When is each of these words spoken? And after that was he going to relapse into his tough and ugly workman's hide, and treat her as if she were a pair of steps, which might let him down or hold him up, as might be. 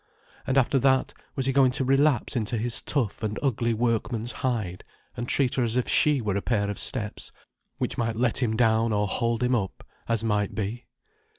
And 0.47 0.57
after 0.57 0.79
that 0.79 1.13
was 1.35 1.45
he 1.45 1.53
going 1.53 1.69
to 1.73 1.85
relapse 1.85 2.35
into 2.35 2.57
his 2.57 2.81
tough 2.81 3.21
and 3.21 3.37
ugly 3.43 3.75
workman's 3.75 4.31
hide, 4.31 4.83
and 5.15 5.27
treat 5.27 5.53
her 5.53 5.63
as 5.63 5.75
if 5.77 5.87
she 5.87 6.21
were 6.21 6.35
a 6.35 6.41
pair 6.41 6.71
of 6.71 6.79
steps, 6.79 7.31
which 7.77 7.99
might 7.99 8.15
let 8.15 8.39
him 8.41 8.55
down 8.55 8.93
or 8.93 9.07
hold 9.07 9.43
him 9.43 9.53
up, 9.53 9.83
as 10.09 10.23
might 10.23 10.55
be. 10.55 10.87